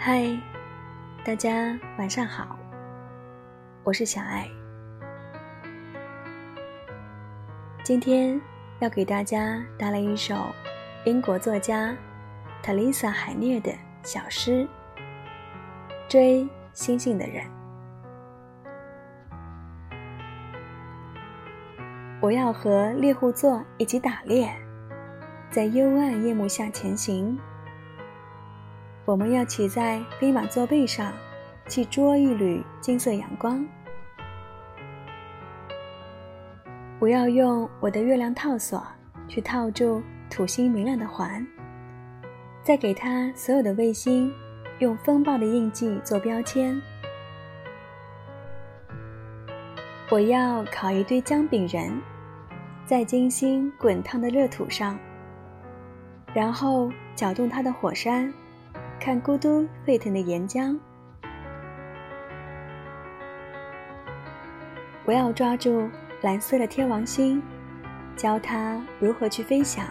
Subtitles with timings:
[0.00, 0.24] 嗨，
[1.24, 2.56] 大家晚上好，
[3.82, 4.48] 我是小爱。
[7.82, 8.40] 今天
[8.78, 10.54] 要给大家带来一首
[11.04, 11.92] 英国作家
[12.62, 13.72] 塔丽莎·海涅的
[14.04, 14.68] 小诗
[16.08, 17.44] 《追星星的人》。
[22.20, 24.48] 我要和猎户座一起打猎，
[25.50, 27.36] 在幽暗夜幕下前行。
[29.08, 31.14] 我们要骑在飞马座背上，
[31.66, 33.66] 去捉一缕金色阳光。
[36.98, 38.86] 我要用我的月亮套索
[39.26, 41.46] 去套住土星明亮的环，
[42.62, 44.30] 再给它所有的卫星
[44.78, 46.78] 用风暴的印记做标签。
[50.10, 51.98] 我要烤一堆姜饼人，
[52.84, 54.98] 在金星滚烫的热土上，
[56.34, 58.30] 然后搅动它的火山。
[59.00, 60.76] 看咕嘟沸腾的岩浆，
[65.04, 65.88] 我要抓住
[66.20, 67.40] 蓝色的天王星，
[68.16, 69.86] 教它如何去飞翔。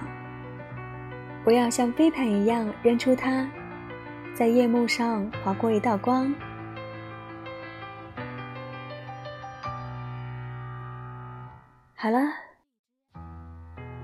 [1.46, 3.50] 我要像飞盘一样扔出它，
[4.36, 6.32] 在夜幕上划过一道光。
[11.96, 12.20] 好了，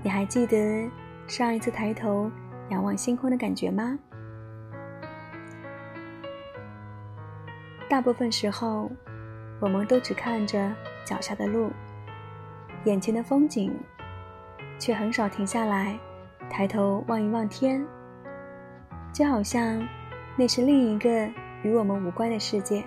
[0.02, 0.90] 你还记得
[1.28, 2.30] 上一次抬头
[2.70, 3.96] 仰望星空的感觉吗？
[7.94, 8.90] 大部分时候，
[9.60, 11.70] 我们都只看着脚下的路，
[12.86, 13.72] 眼前的风景，
[14.80, 15.96] 却很少停下来，
[16.50, 17.86] 抬头望一望天。
[19.12, 19.80] 就好像
[20.36, 21.08] 那是另一个
[21.62, 22.84] 与我们无关的世界。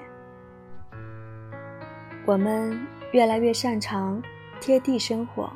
[2.25, 2.77] 我们
[3.13, 4.21] 越来越擅长
[4.59, 5.49] 贴地生活，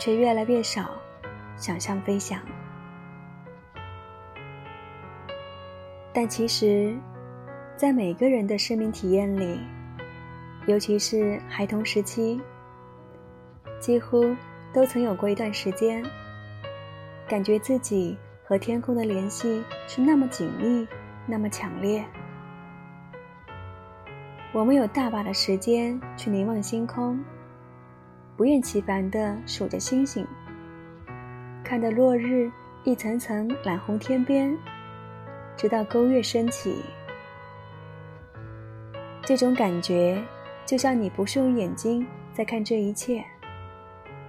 [0.00, 0.90] 却越来越少
[1.56, 2.40] 想象飞翔。
[6.12, 6.96] 但其实。
[7.76, 9.58] 在每个人的生命体验里，
[10.66, 12.40] 尤其是孩童时期，
[13.80, 14.36] 几乎
[14.72, 16.04] 都曾有过一段时间，
[17.28, 20.86] 感觉自己和天空的联系是那么紧密，
[21.26, 22.04] 那么强烈。
[24.52, 27.18] 我们有大把的时间去凝望星空，
[28.36, 30.24] 不厌其烦地数着星星，
[31.64, 32.48] 看着落日
[32.84, 34.56] 一层层染红天边，
[35.56, 36.76] 直到勾月升起。
[39.24, 40.20] 这种感觉，
[40.66, 43.24] 就像你不是用眼睛在看这一切，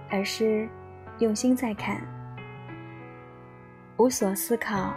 [0.08, 0.68] 而是
[1.18, 2.00] 用心在看，
[3.96, 4.94] 无所思考，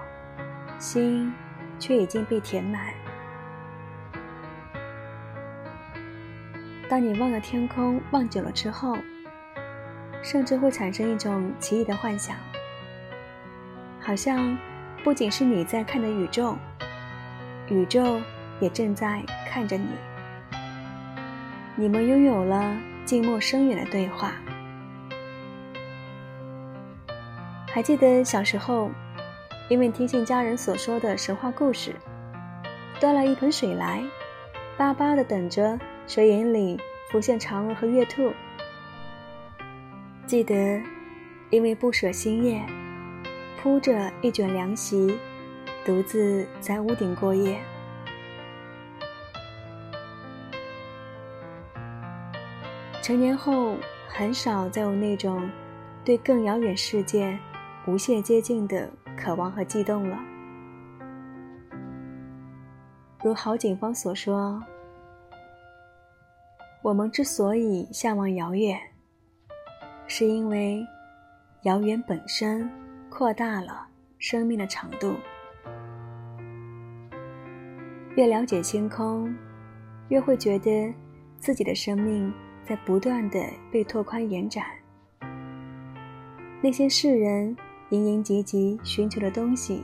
[0.78, 1.34] 心
[1.80, 2.94] 却已经被填满。
[6.88, 8.96] 当你望着天空望久了之后，
[10.22, 12.38] 甚至会产生一种奇异的幻想，
[14.00, 14.56] 好像
[15.04, 16.56] 不仅是你在看的宇宙，
[17.68, 18.22] 宇宙。
[18.60, 19.88] 也正在看着你，
[21.76, 22.76] 你们拥有了
[23.06, 24.34] 静默深远的对话。
[27.68, 28.92] 还记得小时候，
[29.70, 31.96] 因为听信家人所说的神话故事，
[33.00, 34.04] 端了一盆水来，
[34.78, 38.32] 巴巴的等着水眼里浮现嫦娥和月兔。
[40.26, 40.82] 记得，
[41.50, 42.62] 因为不舍星夜，
[43.62, 45.18] 铺着一卷凉席，
[45.86, 47.60] 独自在屋顶过夜。
[53.08, 53.78] 成年后，
[54.10, 55.50] 很少再有那种
[56.04, 57.40] 对更遥远世界
[57.88, 60.20] 无限接近的渴望和悸动了。
[63.24, 64.62] 如郝景芳所说
[66.84, 68.78] ：“我们之所以向往遥远，
[70.06, 70.86] 是因为
[71.62, 72.70] 遥远本身
[73.10, 73.88] 扩大了
[74.20, 75.16] 生命的长度。
[78.18, 79.34] 越了解星空，
[80.10, 80.94] 越会觉得
[81.38, 82.30] 自己的生命。”
[82.68, 83.40] 在不断的
[83.72, 84.66] 被拓宽延展，
[86.62, 87.56] 那些世人
[87.92, 89.82] 营营汲汲寻求的东西，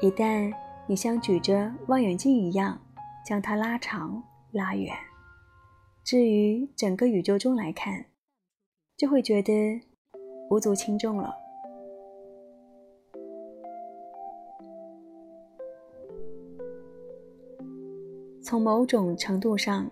[0.00, 0.50] 一旦
[0.86, 2.80] 你像举着望远镜一样
[3.22, 4.22] 将它拉长
[4.52, 4.96] 拉远，
[6.02, 8.06] 至于整个宇宙中来看，
[8.96, 9.78] 就会觉得
[10.48, 11.34] 无足轻重了。
[18.42, 19.86] 从某种程度上。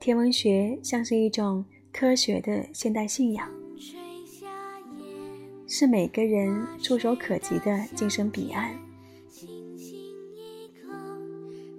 [0.00, 1.62] 天文学像是一种
[1.92, 3.46] 科学的现代信仰，
[5.68, 8.74] 是每个人触手可及的精神彼岸。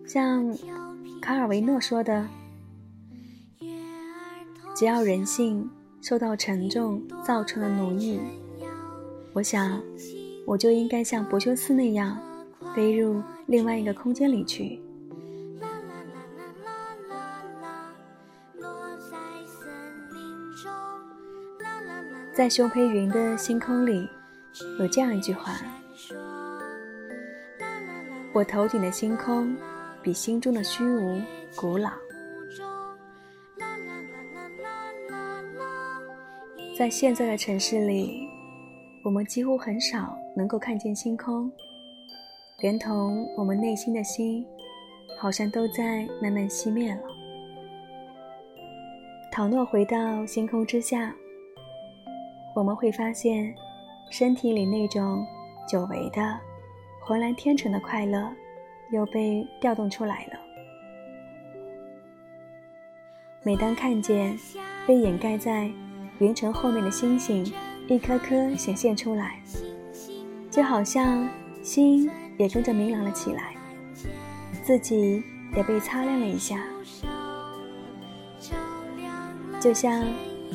[0.05, 0.55] 像
[1.19, 2.27] 卡尔维诺说的
[4.77, 5.67] ：“只要人性
[5.99, 8.19] 受到沉重造成的奴役，
[9.33, 9.81] 我想，
[10.45, 12.19] 我就应该像柏修斯那样
[12.75, 14.79] 飞入另外一个空间里去。
[22.41, 24.09] 在熊培云的星空里，
[24.79, 25.53] 有这样一句话
[28.33, 29.55] ：“我头顶的星空，
[30.01, 31.21] 比心中的虚无
[31.55, 31.91] 古老。”
[36.75, 38.27] 在现在的城市里，
[39.03, 41.47] 我们几乎很少能够看见星空，
[42.61, 44.43] 连同我们内心的心，
[45.19, 47.01] 好像都在慢慢熄灭了。
[49.31, 51.13] 倘若回到星空之下。
[52.53, 53.55] 我们会发现，
[54.09, 55.25] 身体里那种
[55.67, 56.37] 久违的、
[56.99, 58.29] 浑然天成的快乐，
[58.91, 60.33] 又被调动出来了。
[63.43, 64.37] 每当看见
[64.85, 65.71] 被掩盖在
[66.19, 67.51] 云层后面的星星
[67.87, 69.39] 一颗颗显现出来，
[70.49, 71.27] 就好像
[71.63, 73.55] 心也跟着明朗了起来，
[74.61, 75.23] 自己
[75.55, 76.61] 也被擦亮了一下，
[79.59, 80.03] 就像。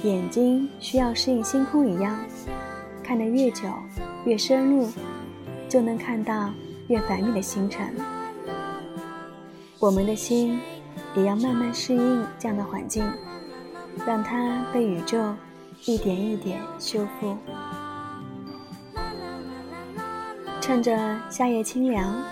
[0.02, 2.16] 眼睛需要适应星空一样，
[3.02, 3.62] 看得越久
[4.24, 4.88] 越深入，
[5.68, 6.50] 就能看到
[6.88, 7.94] 越繁密的星辰。
[9.80, 10.60] 我们的心
[11.14, 13.02] 也要慢慢适应这样的环境，
[14.06, 15.34] 让它被宇宙
[15.86, 17.36] 一点一点修复。
[20.60, 22.22] 趁着夏夜清凉，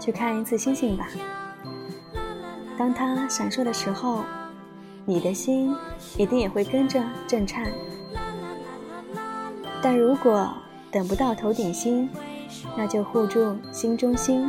[0.00, 1.06] 去看一次星星吧。
[2.76, 4.24] 当它闪烁的时候。
[5.06, 5.74] 你的心
[6.16, 7.70] 一定也会跟着震颤，
[9.82, 10.48] 但如果
[10.90, 12.08] 等不到头顶星，
[12.76, 14.48] 那就护住心中心，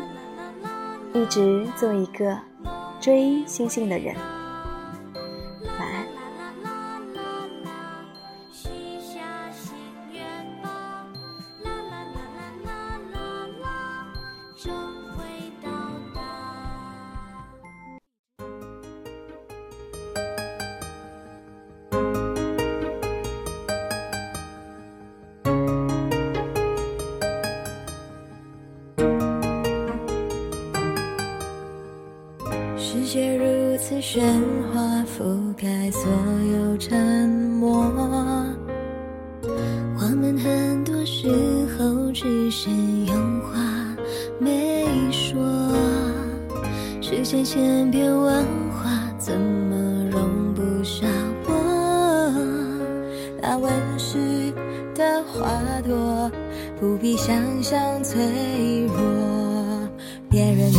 [1.13, 2.37] 一直做一个
[2.99, 4.15] 追星星的人。
[33.87, 34.23] 界如此喧
[34.73, 36.09] 哗，覆盖所
[36.51, 37.83] 有沉默。
[39.97, 41.29] 我们很多时
[41.77, 43.59] 候只是用话
[44.39, 45.39] 没说。
[46.99, 48.89] 世界千变万化，
[49.19, 51.05] 怎么容不下
[51.47, 51.53] 我？
[53.39, 54.17] 那温室
[54.95, 55.47] 的花
[55.81, 56.31] 朵，
[56.79, 58.95] 不必想象脆弱。
[60.27, 60.71] 别人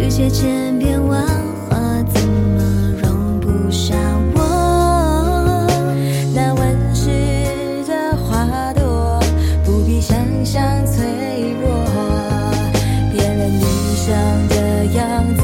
[0.00, 1.26] 世界千变万
[1.68, 1.76] 化，
[2.14, 2.62] 怎么
[3.02, 3.96] 容不下
[4.32, 5.66] 我？
[6.32, 7.10] 那温室
[7.86, 9.20] 的花朵，
[9.64, 11.04] 不必想象脆
[11.60, 11.84] 弱。
[13.12, 13.64] 别人理
[13.96, 14.14] 想
[14.48, 15.42] 的样子，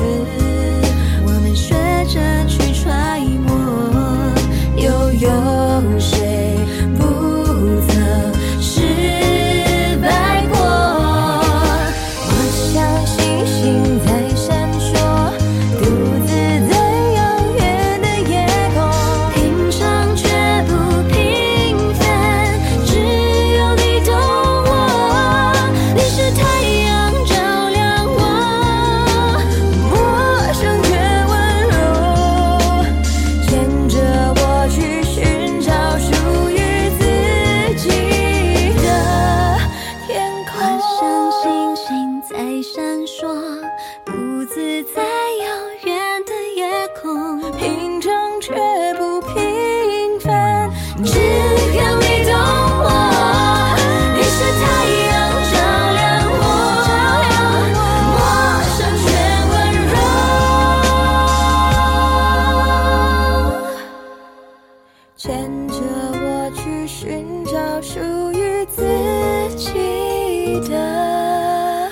[1.27, 1.75] 我们学
[2.07, 3.53] 着去揣摩。
[4.77, 5.54] 悠悠。
[70.61, 71.91] 的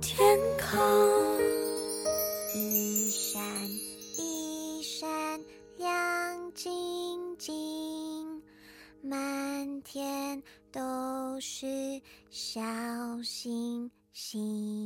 [0.00, 0.80] 天空。
[2.54, 3.42] 一闪
[4.18, 5.08] 一闪
[5.76, 8.42] 亮晶晶，
[9.02, 10.80] 满天都
[11.40, 11.66] 是
[12.30, 12.60] 小
[13.22, 14.79] 星星。